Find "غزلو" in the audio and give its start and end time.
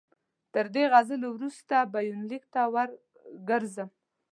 0.91-1.27